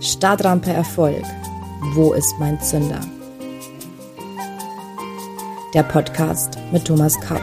Startrampe 0.00 0.72
Erfolg. 0.72 1.22
Wo 1.94 2.12
ist 2.12 2.34
mein 2.38 2.60
Zünder? 2.60 3.00
Der 5.74 5.82
Podcast 5.82 6.58
mit 6.72 6.84
Thomas 6.86 7.20
Kapp. 7.20 7.42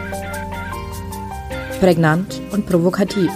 Prägnant 1.80 2.40
und 2.52 2.66
provokativ. 2.66 3.30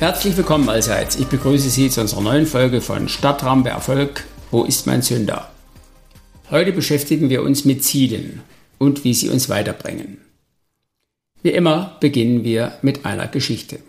Herzlich 0.00 0.36
willkommen 0.36 0.68
allseits. 0.68 1.16
Ich 1.16 1.26
begrüße 1.26 1.68
Sie 1.70 1.90
zu 1.90 2.00
unserer 2.00 2.20
neuen 2.20 2.46
Folge 2.46 2.80
von 2.80 3.08
Stadtrampe 3.08 3.70
Erfolg. 3.70 4.26
Wo 4.52 4.62
ist 4.62 4.86
mein 4.86 5.02
Sünder? 5.02 5.50
Heute 6.52 6.70
beschäftigen 6.70 7.30
wir 7.30 7.42
uns 7.42 7.64
mit 7.64 7.82
Zielen 7.82 8.42
und 8.78 9.02
wie 9.02 9.12
sie 9.12 9.28
uns 9.28 9.48
weiterbringen. 9.48 10.18
Wie 11.42 11.50
immer 11.50 11.96
beginnen 11.98 12.44
wir 12.44 12.78
mit 12.80 13.06
einer 13.06 13.26
Geschichte. 13.26 13.80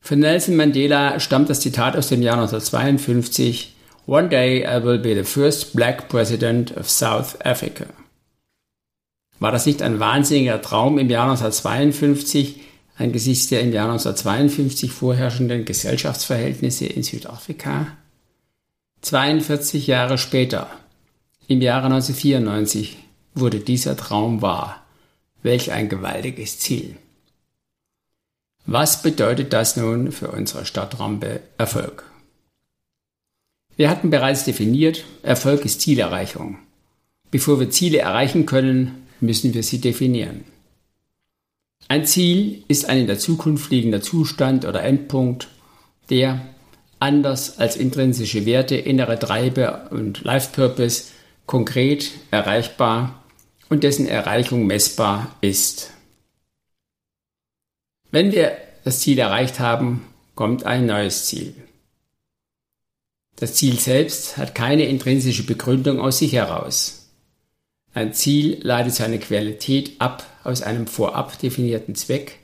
Von 0.00 0.20
Nelson 0.20 0.54
Mandela 0.54 1.18
stammt 1.18 1.50
das 1.50 1.58
Zitat 1.58 1.96
aus 1.96 2.06
dem 2.06 2.22
Jahr 2.22 2.36
1952 2.36 3.74
One 4.06 4.28
day 4.28 4.62
I 4.62 4.84
will 4.84 5.00
be 5.00 5.16
the 5.16 5.24
first 5.24 5.74
black 5.74 6.08
president 6.08 6.76
of 6.76 6.88
South 6.88 7.36
Africa. 7.44 7.86
War 9.40 9.50
das 9.50 9.66
nicht 9.66 9.82
ein 9.82 9.98
wahnsinniger 9.98 10.62
Traum 10.62 10.98
im 10.98 11.10
Jahr 11.10 11.28
1952, 11.28 12.60
angesichts 12.98 13.48
der 13.48 13.60
im 13.60 13.72
Jahr 13.72 13.90
1952 13.90 14.92
vorherrschenden 14.92 15.64
Gesellschaftsverhältnisse 15.64 16.86
in 16.86 17.02
Südafrika. 17.02 17.96
42 19.02 19.86
Jahre 19.86 20.18
später, 20.18 20.68
im 21.46 21.62
Jahre 21.62 21.86
1994, 21.86 22.98
wurde 23.34 23.60
dieser 23.60 23.96
Traum 23.96 24.42
wahr. 24.42 24.84
Welch 25.42 25.70
ein 25.70 25.88
gewaltiges 25.88 26.58
Ziel. 26.58 26.96
Was 28.66 29.02
bedeutet 29.02 29.52
das 29.52 29.76
nun 29.76 30.10
für 30.10 30.28
unsere 30.32 30.66
Stadtrampe 30.66 31.40
Erfolg? 31.56 32.04
Wir 33.76 33.88
hatten 33.88 34.10
bereits 34.10 34.44
definiert, 34.44 35.04
Erfolg 35.22 35.64
ist 35.64 35.80
Zielerreichung. 35.80 36.58
Bevor 37.30 37.60
wir 37.60 37.70
Ziele 37.70 37.98
erreichen 37.98 38.44
können, 38.44 39.06
müssen 39.20 39.54
wir 39.54 39.62
sie 39.62 39.80
definieren. 39.80 40.44
Ein 41.86 42.04
Ziel 42.04 42.64
ist 42.68 42.88
ein 42.88 42.98
in 42.98 43.06
der 43.06 43.18
Zukunft 43.18 43.70
liegender 43.70 44.02
Zustand 44.02 44.64
oder 44.64 44.82
Endpunkt, 44.82 45.48
der, 46.10 46.44
anders 46.98 47.58
als 47.58 47.76
intrinsische 47.76 48.44
Werte, 48.44 48.76
innere 48.76 49.18
Treiber 49.18 49.88
und 49.90 50.24
Life 50.24 50.50
Purpose, 50.52 51.04
konkret 51.46 52.10
erreichbar 52.30 53.24
und 53.68 53.84
dessen 53.84 54.06
Erreichung 54.06 54.66
messbar 54.66 55.36
ist. 55.40 55.92
Wenn 58.10 58.32
wir 58.32 58.56
das 58.84 59.00
Ziel 59.00 59.18
erreicht 59.18 59.60
haben, 59.60 60.06
kommt 60.34 60.64
ein 60.64 60.86
neues 60.86 61.26
Ziel. 61.26 61.54
Das 63.36 63.54
Ziel 63.54 63.78
selbst 63.78 64.36
hat 64.36 64.54
keine 64.54 64.84
intrinsische 64.84 65.44
Begründung 65.44 66.00
aus 66.00 66.18
sich 66.18 66.32
heraus. 66.32 67.07
Ein 67.98 68.14
Ziel 68.14 68.60
leitet 68.62 68.94
seine 68.94 69.18
Qualität 69.18 69.94
ab 69.98 70.24
aus 70.44 70.62
einem 70.62 70.86
vorab 70.86 71.36
definierten 71.40 71.96
Zweck, 71.96 72.38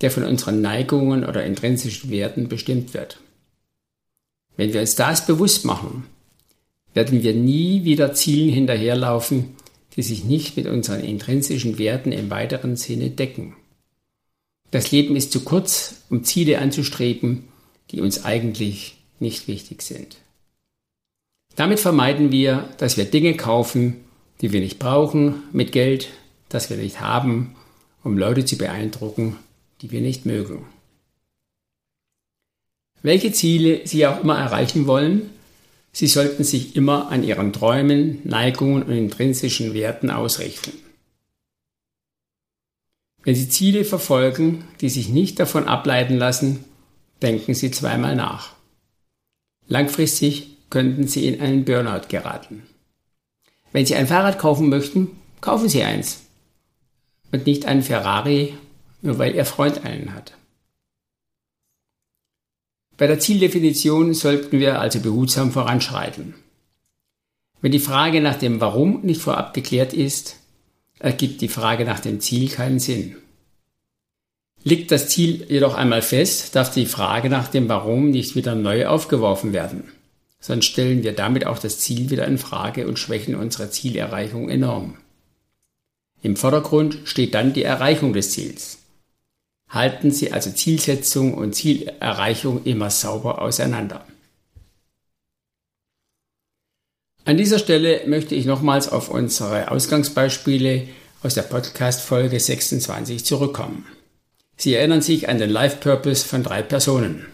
der 0.00 0.10
von 0.10 0.24
unseren 0.24 0.62
Neigungen 0.62 1.24
oder 1.24 1.44
intrinsischen 1.44 2.10
Werten 2.10 2.48
bestimmt 2.48 2.92
wird. 2.92 3.20
Wenn 4.56 4.72
wir 4.72 4.80
uns 4.80 4.96
das 4.96 5.26
bewusst 5.26 5.64
machen, 5.64 6.06
werden 6.92 7.22
wir 7.22 7.34
nie 7.34 7.84
wieder 7.84 8.14
Zielen 8.14 8.52
hinterherlaufen, 8.52 9.54
die 9.94 10.02
sich 10.02 10.24
nicht 10.24 10.56
mit 10.56 10.66
unseren 10.66 11.04
intrinsischen 11.04 11.78
Werten 11.78 12.10
im 12.10 12.28
weiteren 12.28 12.74
Sinne 12.74 13.10
decken. 13.10 13.54
Das 14.72 14.90
Leben 14.90 15.14
ist 15.14 15.30
zu 15.30 15.44
kurz, 15.44 16.02
um 16.10 16.24
Ziele 16.24 16.58
anzustreben, 16.58 17.44
die 17.92 18.00
uns 18.00 18.24
eigentlich 18.24 18.96
nicht 19.20 19.46
wichtig 19.46 19.82
sind. 19.82 20.16
Damit 21.54 21.78
vermeiden 21.78 22.32
wir, 22.32 22.68
dass 22.78 22.96
wir 22.96 23.04
Dinge 23.04 23.36
kaufen, 23.36 23.98
die 24.40 24.52
wir 24.52 24.60
nicht 24.60 24.78
brauchen, 24.78 25.42
mit 25.52 25.72
Geld, 25.72 26.08
das 26.48 26.70
wir 26.70 26.76
nicht 26.76 27.00
haben, 27.00 27.54
um 28.02 28.16
Leute 28.16 28.44
zu 28.44 28.56
beeindrucken, 28.56 29.36
die 29.82 29.90
wir 29.90 30.00
nicht 30.00 30.26
mögen. 30.26 30.66
Welche 33.02 33.32
Ziele 33.32 33.86
Sie 33.86 34.06
auch 34.06 34.22
immer 34.22 34.38
erreichen 34.38 34.86
wollen, 34.86 35.30
Sie 35.92 36.06
sollten 36.06 36.44
sich 36.44 36.76
immer 36.76 37.10
an 37.10 37.24
Ihren 37.24 37.52
Träumen, 37.52 38.20
Neigungen 38.24 38.84
und 38.84 38.92
intrinsischen 38.92 39.74
Werten 39.74 40.10
ausrichten. 40.10 40.72
Wenn 43.22 43.34
Sie 43.34 43.48
Ziele 43.48 43.84
verfolgen, 43.84 44.64
die 44.80 44.88
sich 44.88 45.08
nicht 45.08 45.40
davon 45.40 45.64
ableiten 45.64 46.16
lassen, 46.16 46.64
denken 47.22 47.54
Sie 47.54 47.70
zweimal 47.70 48.16
nach. 48.16 48.54
Langfristig 49.66 50.56
könnten 50.70 51.06
Sie 51.06 51.26
in 51.26 51.40
einen 51.40 51.64
Burnout 51.64 52.08
geraten. 52.08 52.62
Wenn 53.72 53.86
Sie 53.86 53.94
ein 53.94 54.06
Fahrrad 54.06 54.38
kaufen 54.38 54.68
möchten, 54.68 55.08
kaufen 55.40 55.68
Sie 55.68 55.82
eins. 55.82 56.22
Und 57.32 57.46
nicht 57.46 57.66
einen 57.66 57.82
Ferrari, 57.82 58.54
nur 59.02 59.18
weil 59.18 59.34
Ihr 59.34 59.44
Freund 59.44 59.84
einen 59.84 60.14
hat. 60.14 60.34
Bei 62.96 63.06
der 63.06 63.20
Zieldefinition 63.20 64.12
sollten 64.12 64.58
wir 64.58 64.80
also 64.80 65.00
behutsam 65.00 65.52
voranschreiten. 65.52 66.34
Wenn 67.62 67.72
die 67.72 67.78
Frage 67.78 68.20
nach 68.20 68.36
dem 68.36 68.60
Warum 68.60 69.02
nicht 69.02 69.22
vorab 69.22 69.54
geklärt 69.54 69.92
ist, 69.92 70.36
ergibt 70.98 71.40
die 71.40 71.48
Frage 71.48 71.84
nach 71.84 72.00
dem 72.00 72.20
Ziel 72.20 72.48
keinen 72.48 72.78
Sinn. 72.78 73.16
Liegt 74.64 74.90
das 74.90 75.08
Ziel 75.08 75.46
jedoch 75.48 75.74
einmal 75.74 76.02
fest, 76.02 76.54
darf 76.56 76.72
die 76.74 76.84
Frage 76.84 77.30
nach 77.30 77.48
dem 77.48 77.68
Warum 77.68 78.10
nicht 78.10 78.36
wieder 78.36 78.54
neu 78.54 78.86
aufgeworfen 78.86 79.54
werden 79.54 79.84
sonst 80.40 80.64
stellen 80.64 81.02
wir 81.02 81.12
damit 81.12 81.46
auch 81.46 81.58
das 81.58 81.78
Ziel 81.78 82.10
wieder 82.10 82.26
in 82.26 82.38
Frage 82.38 82.88
und 82.88 82.98
schwächen 82.98 83.34
unsere 83.34 83.70
Zielerreichung 83.70 84.48
enorm. 84.48 84.96
Im 86.22 86.36
Vordergrund 86.36 86.98
steht 87.04 87.34
dann 87.34 87.52
die 87.52 87.62
Erreichung 87.62 88.12
des 88.12 88.32
Ziels. 88.32 88.78
Halten 89.68 90.10
Sie 90.10 90.32
also 90.32 90.50
Zielsetzung 90.50 91.34
und 91.34 91.54
Zielerreichung 91.54 92.64
immer 92.64 92.90
sauber 92.90 93.40
auseinander. 93.40 94.04
An 97.24 97.36
dieser 97.36 97.58
Stelle 97.58 98.02
möchte 98.06 98.34
ich 98.34 98.46
nochmals 98.46 98.88
auf 98.88 99.10
unsere 99.10 99.70
Ausgangsbeispiele 99.70 100.88
aus 101.22 101.34
der 101.34 101.42
Podcast-Folge 101.42 102.40
26 102.40 103.24
zurückkommen. 103.24 103.86
Sie 104.56 104.74
erinnern 104.74 105.02
sich 105.02 105.28
an 105.28 105.38
den 105.38 105.50
Life 105.50 105.76
Purpose 105.76 106.26
von 106.26 106.42
drei 106.42 106.62
Personen. 106.62 107.26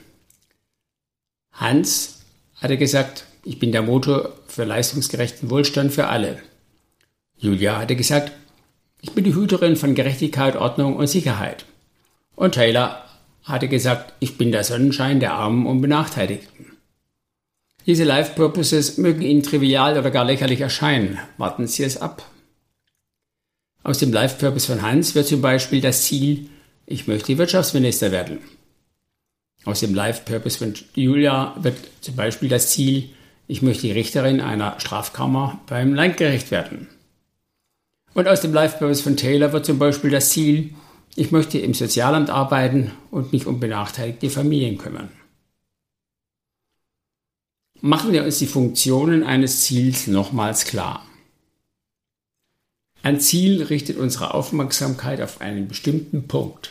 Hans 1.53 2.16
hat 2.66 2.72
er 2.72 2.78
gesagt, 2.78 3.27
ich 3.44 3.60
bin 3.60 3.71
der 3.71 3.82
Motor 3.82 4.32
für 4.49 4.65
leistungsgerechten 4.65 5.50
Wohlstand 5.50 5.93
für 5.93 6.09
alle. 6.09 6.41
Julia 7.38 7.78
hatte 7.78 7.94
gesagt, 7.94 8.32
ich 9.00 9.12
bin 9.12 9.22
die 9.22 9.37
Hüterin 9.37 9.77
von 9.77 9.94
Gerechtigkeit, 9.94 10.56
Ordnung 10.56 10.97
und 10.97 11.06
Sicherheit. 11.06 11.65
Und 12.34 12.56
Taylor 12.56 13.04
hatte 13.44 13.69
gesagt, 13.69 14.15
ich 14.19 14.37
bin 14.37 14.50
der 14.50 14.65
Sonnenschein 14.65 15.21
der 15.21 15.34
Armen 15.34 15.65
und 15.65 15.81
Benachteiligten. 15.81 16.72
Diese 17.87 18.03
Life 18.03 18.32
Purposes 18.34 18.98
mögen 18.98 19.22
Ihnen 19.22 19.44
trivial 19.44 19.97
oder 19.97 20.10
gar 20.10 20.25
lächerlich 20.25 20.60
erscheinen. 20.60 21.21
Warten 21.38 21.69
Sie 21.69 21.84
es 21.84 21.98
ab. 21.98 22.28
Aus 23.84 23.98
dem 23.98 24.12
Life 24.12 24.38
Purpose 24.41 24.66
von 24.66 24.83
Hans 24.83 25.15
wird 25.15 25.28
zum 25.28 25.41
Beispiel 25.41 25.81
das 25.81 26.03
Ziel, 26.03 26.50
ich 26.84 27.06
möchte 27.06 27.38
Wirtschaftsminister 27.38 28.10
werden. 28.10 28.41
Aus 29.66 29.81
dem 29.81 29.94
Life 29.94 30.22
Purpose 30.25 30.59
von 30.59 30.75
Julia 30.94 31.56
wird 31.59 31.77
zum 32.01 32.15
Beispiel 32.15 32.48
das 32.48 32.71
Ziel, 32.71 33.10
ich 33.48 33.63
möchte 33.63 33.92
Richterin 33.92 34.41
einer 34.41 34.78
Strafkammer 34.78 35.60
beim 35.66 35.92
Landgericht 35.92 36.53
werden. 36.53 36.86
Und 38.15 38.28
aus 38.28 38.41
dem 38.41 38.54
Life 38.54 38.78
Purpose 38.78 39.03
von 39.03 39.16
Taylor 39.16 39.53
wird 39.53 39.66
zum 39.66 39.80
Beispiel 39.80 40.10
das 40.10 40.30
Ziel, 40.30 40.72
ich 41.16 41.33
möchte 41.33 41.59
im 41.59 41.74
Sozialamt 41.74 42.30
arbeiten 42.30 42.92
und 43.10 43.33
mich 43.33 43.47
um 43.47 43.59
benachteiligte 43.59 44.30
Familien 44.30 44.78
kümmern. 44.78 45.10
Machen 47.80 48.12
wir 48.12 48.22
uns 48.22 48.39
die 48.39 48.47
Funktionen 48.47 49.24
eines 49.24 49.62
Ziels 49.62 50.07
nochmals 50.07 50.65
klar. 50.65 51.04
Ein 53.03 53.19
Ziel 53.19 53.65
richtet 53.65 53.97
unsere 53.97 54.33
Aufmerksamkeit 54.33 55.21
auf 55.21 55.41
einen 55.41 55.66
bestimmten 55.66 56.28
Punkt. 56.28 56.71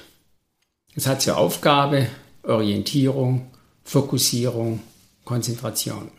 Es 0.96 1.08
hat 1.08 1.22
zur 1.22 1.38
Aufgabe, 1.38 2.08
Orientierung, 2.48 3.52
Fokussierung, 3.84 4.82
Konzentration. 5.24 6.10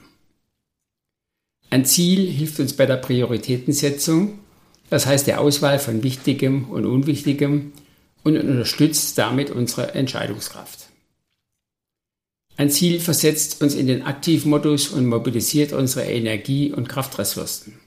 Ein 1.70 1.84
Ziel 1.84 2.30
hilft 2.30 2.60
uns 2.60 2.74
bei 2.74 2.86
der 2.86 2.96
Prioritätensetzung, 2.96 4.38
das 4.88 5.06
heißt 5.06 5.26
der 5.26 5.40
Auswahl 5.40 5.78
von 5.78 6.02
Wichtigem 6.02 6.70
und 6.70 6.86
Unwichtigem 6.86 7.72
und 8.22 8.36
unterstützt 8.36 9.18
damit 9.18 9.50
unsere 9.50 9.94
Entscheidungskraft. 9.94 10.88
Ein 12.56 12.70
Ziel 12.70 13.00
versetzt 13.00 13.60
uns 13.62 13.74
in 13.74 13.86
den 13.86 14.02
Aktivmodus 14.02 14.88
und 14.88 15.06
mobilisiert 15.06 15.72
unsere 15.72 16.06
Energie- 16.06 16.72
und 16.72 16.88
Kraftressourcen. 16.88 17.78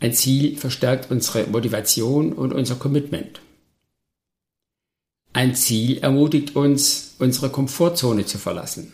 Ein 0.00 0.12
Ziel 0.12 0.56
verstärkt 0.56 1.10
unsere 1.10 1.46
Motivation 1.48 2.32
und 2.32 2.52
unser 2.52 2.76
Commitment. 2.76 3.40
Ein 5.32 5.54
Ziel 5.54 5.98
ermutigt 5.98 6.56
uns, 6.56 7.14
unsere 7.18 7.50
Komfortzone 7.50 8.26
zu 8.26 8.38
verlassen. 8.38 8.92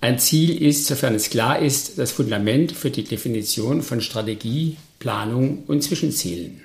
Ein 0.00 0.18
Ziel 0.18 0.62
ist, 0.62 0.86
sofern 0.86 1.14
es 1.14 1.28
klar 1.28 1.58
ist, 1.58 1.98
das 1.98 2.10
Fundament 2.10 2.72
für 2.72 2.90
die 2.90 3.04
Definition 3.04 3.82
von 3.82 4.00
Strategie, 4.00 4.78
Planung 4.98 5.64
und 5.66 5.82
Zwischenzielen. 5.82 6.62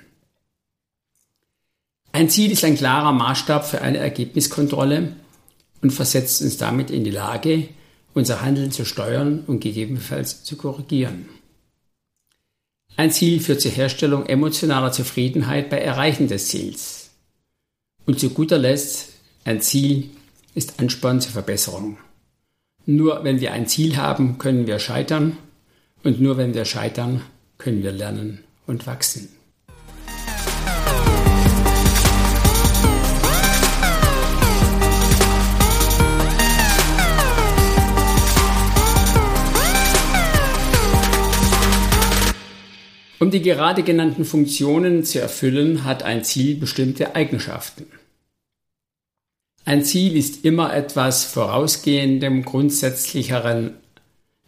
Ein 2.12 2.30
Ziel 2.30 2.50
ist 2.50 2.64
ein 2.64 2.76
klarer 2.76 3.12
Maßstab 3.12 3.66
für 3.68 3.82
eine 3.82 3.98
Ergebniskontrolle 3.98 5.14
und 5.82 5.90
versetzt 5.90 6.40
uns 6.40 6.56
damit 6.56 6.90
in 6.90 7.04
die 7.04 7.10
Lage, 7.10 7.68
unser 8.14 8.40
Handeln 8.40 8.72
zu 8.72 8.86
steuern 8.86 9.44
und 9.46 9.60
gegebenenfalls 9.60 10.42
zu 10.42 10.56
korrigieren. 10.56 11.28
Ein 12.96 13.12
Ziel 13.12 13.40
führt 13.40 13.60
zur 13.60 13.70
Herstellung 13.70 14.24
emotionaler 14.24 14.92
Zufriedenheit 14.92 15.68
bei 15.68 15.78
Erreichen 15.78 16.28
des 16.28 16.48
Ziels. 16.48 17.05
Und 18.06 18.20
zu 18.20 18.30
guter 18.30 18.56
Letzt, 18.56 19.14
ein 19.44 19.60
Ziel 19.60 20.10
ist 20.54 20.78
Ansporn 20.78 21.20
zur 21.20 21.32
Verbesserung. 21.32 21.98
Nur 22.86 23.24
wenn 23.24 23.40
wir 23.40 23.52
ein 23.52 23.66
Ziel 23.66 23.96
haben, 23.96 24.38
können 24.38 24.68
wir 24.68 24.78
scheitern 24.78 25.36
und 26.04 26.20
nur 26.20 26.36
wenn 26.36 26.54
wir 26.54 26.64
scheitern, 26.64 27.22
können 27.58 27.82
wir 27.82 27.90
lernen 27.90 28.44
und 28.68 28.86
wachsen. 28.86 29.28
Um 43.18 43.30
die 43.32 43.42
gerade 43.42 43.82
genannten 43.82 44.24
Funktionen 44.24 45.02
zu 45.02 45.20
erfüllen, 45.20 45.84
hat 45.84 46.04
ein 46.04 46.22
Ziel 46.22 46.54
bestimmte 46.54 47.16
Eigenschaften. 47.16 47.86
Ein 49.66 49.84
Ziel 49.84 50.16
ist 50.16 50.44
immer 50.44 50.72
etwas 50.72 51.24
vorausgehendem, 51.24 52.44
grundsätzlicheren, 52.44 53.74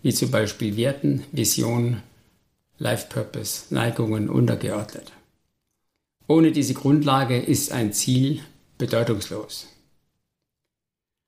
wie 0.01 0.15
zum 0.15 0.31
Beispiel 0.31 0.77
Werten, 0.77 1.25
Vision, 1.33 2.05
Life 2.79 3.09
Purpose, 3.09 3.75
Neigungen 3.75 4.31
untergeordnet. 4.31 5.11
Ohne 6.29 6.53
diese 6.53 6.73
Grundlage 6.73 7.37
ist 7.37 7.73
ein 7.73 7.93
Ziel 7.93 8.43
bedeutungslos. 8.79 9.67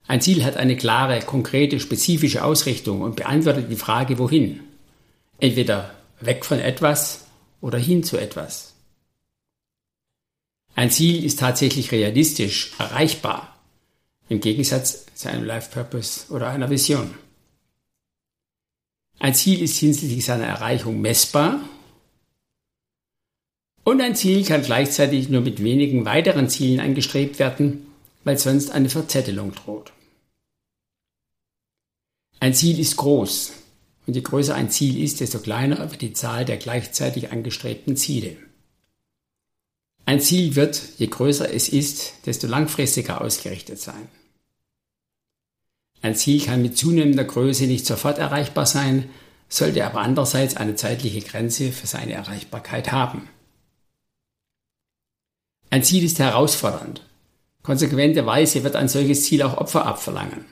Ein 0.07 0.21
Ziel 0.21 0.45
hat 0.45 0.57
eine 0.57 0.77
klare, 0.77 1.19
konkrete, 1.19 1.81
spezifische 1.81 2.45
Ausrichtung 2.45 3.01
und 3.01 3.17
beantwortet 3.17 3.73
die 3.73 3.77
Frage 3.77 4.21
wohin. 4.21 4.61
Entweder 5.39 5.97
weg 6.21 6.45
von 6.45 6.61
etwas 6.61 7.27
oder 7.61 7.79
hin 7.79 8.05
zu 8.05 8.19
etwas. 8.19 8.73
Ein 10.77 10.93
Ziel 10.93 11.25
ist 11.25 11.41
tatsächlich 11.41 11.91
realistisch, 11.91 12.71
erreichbar 12.79 13.57
im 14.31 14.41
Gegensatz 14.41 15.07
zu 15.15 15.29
einem 15.29 15.45
Life 15.45 15.71
Purpose 15.73 16.33
oder 16.33 16.49
einer 16.49 16.71
Vision. 16.71 17.15
Ein 19.19 19.35
Ziel 19.35 19.61
ist 19.61 19.77
hinsichtlich 19.77 20.25
seiner 20.25 20.47
Erreichung 20.47 21.01
messbar 21.01 21.61
und 23.83 24.01
ein 24.01 24.15
Ziel 24.15 24.45
kann 24.45 24.63
gleichzeitig 24.63 25.29
nur 25.29 25.41
mit 25.41 25.63
wenigen 25.63 26.05
weiteren 26.05 26.49
Zielen 26.49 26.79
angestrebt 26.79 27.41
werden, 27.41 27.89
weil 28.23 28.39
sonst 28.39 28.71
eine 28.71 28.89
Verzettelung 28.89 29.53
droht. 29.53 29.93
Ein 32.39 32.55
Ziel 32.55 32.79
ist 32.79 32.97
groß 32.97 33.53
und 34.07 34.15
je 34.15 34.23
größer 34.23 34.55
ein 34.55 34.71
Ziel 34.71 35.03
ist, 35.03 35.19
desto 35.19 35.41
kleiner 35.41 35.91
wird 35.91 36.03
die 36.03 36.13
Zahl 36.13 36.45
der 36.45 36.57
gleichzeitig 36.57 37.33
angestrebten 37.33 37.97
Ziele. 37.97 38.37
Ein 40.07 40.21
Ziel 40.21 40.55
wird, 40.55 40.81
je 40.99 41.09
größer 41.09 41.53
es 41.53 41.69
ist, 41.69 42.15
desto 42.27 42.47
langfristiger 42.47 43.21
ausgerichtet 43.21 43.81
sein. 43.81 44.09
Ein 46.03 46.15
Ziel 46.15 46.43
kann 46.43 46.63
mit 46.63 46.79
zunehmender 46.79 47.25
Größe 47.25 47.67
nicht 47.67 47.87
sofort 47.87 48.19
erreichbar 48.19 48.67
sein, 48.67 49.11
sollte 49.49 49.85
aber 49.85 50.01
andererseits 50.01 50.57
eine 50.57 50.77
zeitliche 50.77 51.21
Grenze 51.21 51.73
für 51.73 51.87
seine 51.87 52.13
Erreichbarkeit 52.13 52.93
haben. 52.93 53.29
Ein 55.69 55.83
Ziel 55.83 56.05
ist 56.05 56.19
herausfordernd. 56.19 57.03
Konsequenterweise 57.63 58.65
wird 58.65 58.77
ein 58.77 58.89
solches 58.89 59.25
Ziel 59.25 59.43
auch 59.43 59.59
Opfer 59.59 59.87
abverlangen. 59.87 60.47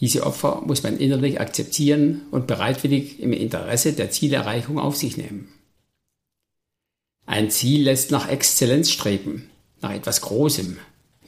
Diese 0.00 0.26
Opfer 0.26 0.62
muss 0.66 0.82
man 0.82 0.98
innerlich 0.98 1.40
akzeptieren 1.40 2.22
und 2.30 2.48
bereitwillig 2.48 3.20
im 3.20 3.32
Interesse 3.32 3.92
der 3.92 4.10
Zielerreichung 4.10 4.78
auf 4.80 4.96
sich 4.96 5.16
nehmen. 5.16 5.52
Ein 7.24 7.50
Ziel 7.50 7.84
lässt 7.84 8.10
nach 8.10 8.28
Exzellenz 8.28 8.90
streben, 8.90 9.48
nach 9.80 9.92
etwas 9.92 10.20
Großem, 10.22 10.76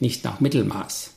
nicht 0.00 0.24
nach 0.24 0.40
Mittelmaß. 0.40 1.13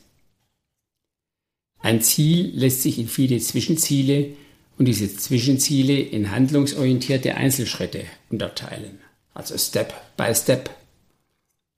Ein 1.88 2.02
Ziel 2.02 2.52
lässt 2.54 2.82
sich 2.82 2.98
in 2.98 3.08
viele 3.08 3.38
Zwischenziele 3.38 4.34
und 4.76 4.84
diese 4.84 5.16
Zwischenziele 5.16 5.98
in 5.98 6.30
handlungsorientierte 6.30 7.34
Einzelschritte 7.34 8.04
unterteilen, 8.28 8.98
also 9.32 9.56
Step 9.56 9.94
by 10.18 10.34
Step. 10.34 10.68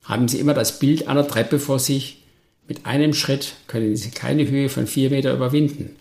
Haben 0.02 0.26
Sie 0.26 0.40
immer 0.40 0.52
das 0.52 0.80
Bild 0.80 1.06
einer 1.06 1.28
Treppe 1.28 1.60
vor 1.60 1.78
sich. 1.78 2.24
Mit 2.66 2.86
einem 2.86 3.14
Schritt 3.14 3.54
können 3.68 3.94
Sie 3.94 4.10
keine 4.10 4.48
Höhe 4.48 4.68
von 4.68 4.88
vier 4.88 5.10
Meter 5.10 5.32
überwinden, 5.32 5.94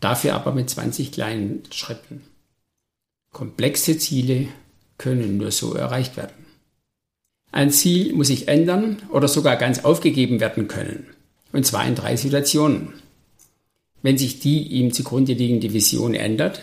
dafür 0.00 0.34
aber 0.34 0.52
mit 0.52 0.68
20 0.68 1.10
kleinen 1.10 1.62
Schritten. 1.70 2.24
Komplexe 3.32 3.96
Ziele 3.96 4.48
können 4.98 5.38
nur 5.38 5.50
so 5.50 5.72
erreicht 5.72 6.18
werden. 6.18 6.44
Ein 7.52 7.70
Ziel 7.70 8.12
muss 8.12 8.26
sich 8.26 8.48
ändern 8.48 9.00
oder 9.08 9.28
sogar 9.28 9.56
ganz 9.56 9.82
aufgegeben 9.82 10.40
werden 10.40 10.68
können, 10.68 11.06
und 11.52 11.64
zwar 11.64 11.86
in 11.86 11.94
drei 11.94 12.16
Situationen 12.16 12.92
wenn 14.06 14.18
sich 14.18 14.38
die 14.38 14.62
ihm 14.68 14.92
zugrunde 14.92 15.32
liegende 15.32 15.72
Vision 15.72 16.14
ändert, 16.14 16.60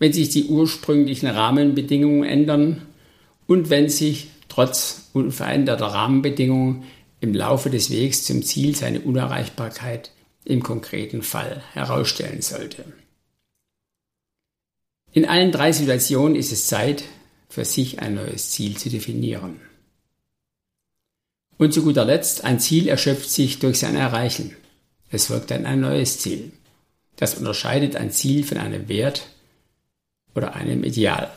wenn 0.00 0.12
sich 0.12 0.30
die 0.30 0.46
ursprünglichen 0.46 1.28
Rahmenbedingungen 1.28 2.24
ändern 2.28 2.82
und 3.46 3.70
wenn 3.70 3.88
sich 3.88 4.26
trotz 4.48 5.08
unveränderter 5.12 5.86
Rahmenbedingungen 5.86 6.82
im 7.20 7.32
Laufe 7.32 7.70
des 7.70 7.92
Wegs 7.92 8.24
zum 8.24 8.42
Ziel 8.42 8.74
seine 8.74 9.02
Unerreichbarkeit 9.02 10.10
im 10.44 10.60
konkreten 10.64 11.22
Fall 11.22 11.62
herausstellen 11.74 12.42
sollte. 12.42 12.84
In 15.12 15.26
allen 15.26 15.52
drei 15.52 15.70
Situationen 15.70 16.34
ist 16.34 16.50
es 16.50 16.66
Zeit, 16.66 17.04
für 17.48 17.64
sich 17.64 18.00
ein 18.00 18.16
neues 18.16 18.50
Ziel 18.50 18.76
zu 18.76 18.90
definieren. 18.90 19.60
Und 21.56 21.72
zu 21.72 21.84
guter 21.84 22.04
Letzt, 22.04 22.42
ein 22.42 22.58
Ziel 22.58 22.88
erschöpft 22.88 23.30
sich 23.30 23.60
durch 23.60 23.78
sein 23.78 23.94
Erreichen. 23.94 24.56
Es 25.10 25.26
folgt 25.26 25.50
dann 25.50 25.66
ein 25.66 25.80
neues 25.80 26.18
Ziel. 26.18 26.52
Das 27.16 27.34
unterscheidet 27.34 27.96
ein 27.96 28.10
Ziel 28.10 28.44
von 28.44 28.58
einem 28.58 28.88
Wert 28.88 29.28
oder 30.34 30.54
einem 30.54 30.84
Ideal. 30.84 31.32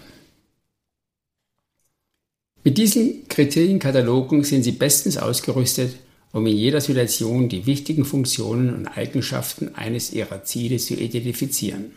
Mit 2.63 2.77
diesen 2.77 3.27
Kriterienkatalogen 3.27 4.43
sind 4.43 4.63
Sie 4.63 4.73
bestens 4.73 5.17
ausgerüstet, 5.17 5.95
um 6.31 6.45
in 6.45 6.55
jeder 6.55 6.79
Situation 6.79 7.49
die 7.49 7.65
wichtigen 7.65 8.05
Funktionen 8.05 8.73
und 8.73 8.87
Eigenschaften 8.87 9.73
eines 9.75 10.13
Ihrer 10.13 10.43
Ziele 10.43 10.77
zu 10.77 10.93
identifizieren. 10.93 11.91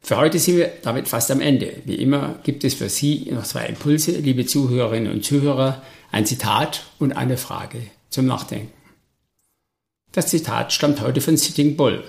Für 0.00 0.16
heute 0.16 0.38
sind 0.38 0.56
wir 0.56 0.72
damit 0.82 1.08
fast 1.08 1.30
am 1.30 1.40
Ende. 1.40 1.82
Wie 1.84 1.96
immer 1.96 2.40
gibt 2.42 2.64
es 2.64 2.74
für 2.74 2.88
Sie 2.88 3.30
noch 3.30 3.44
zwei 3.44 3.66
Impulse, 3.66 4.12
liebe 4.12 4.46
Zuhörerinnen 4.46 5.12
und 5.12 5.24
Zuhörer, 5.24 5.82
ein 6.10 6.26
Zitat 6.26 6.86
und 6.98 7.12
eine 7.12 7.36
Frage 7.36 7.82
zum 8.10 8.26
Nachdenken. 8.26 8.77
Das 10.12 10.28
Zitat 10.28 10.72
stammt 10.72 11.00
heute 11.00 11.20
von 11.20 11.36
Sitting 11.36 11.76
Bull. 11.76 12.02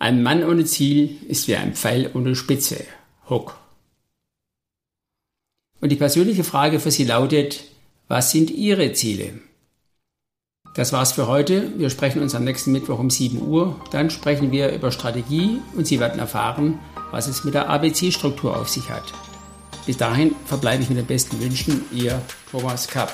Ein 0.00 0.22
Mann 0.22 0.42
ohne 0.42 0.64
Ziel 0.64 1.16
ist 1.28 1.46
wie 1.48 1.56
ein 1.56 1.74
Pfeil 1.74 2.10
ohne 2.14 2.34
Spitze. 2.34 2.84
Hook. 3.28 3.56
Und 5.80 5.90
die 5.90 5.96
persönliche 5.96 6.44
Frage 6.44 6.80
für 6.80 6.90
Sie 6.90 7.04
lautet, 7.04 7.64
was 8.08 8.32
sind 8.32 8.50
Ihre 8.50 8.92
Ziele? 8.92 9.40
Das 10.74 10.92
war's 10.92 11.12
für 11.12 11.28
heute. 11.28 11.78
Wir 11.78 11.90
sprechen 11.90 12.20
uns 12.20 12.34
am 12.34 12.44
nächsten 12.44 12.72
Mittwoch 12.72 12.98
um 12.98 13.10
7 13.10 13.46
Uhr. 13.46 13.80
Dann 13.90 14.10
sprechen 14.10 14.50
wir 14.50 14.72
über 14.72 14.90
Strategie 14.90 15.60
und 15.76 15.86
Sie 15.86 16.00
werden 16.00 16.18
erfahren, 16.18 16.78
was 17.10 17.28
es 17.28 17.44
mit 17.44 17.54
der 17.54 17.68
ABC-Struktur 17.68 18.56
auf 18.56 18.68
sich 18.68 18.88
hat. 18.90 19.12
Bis 19.86 19.96
dahin 19.96 20.34
verbleibe 20.46 20.82
ich 20.82 20.88
mit 20.88 20.98
den 20.98 21.06
besten 21.06 21.40
Wünschen, 21.40 21.82
Ihr 21.92 22.20
Thomas 22.50 22.88
Kapp. 22.88 23.12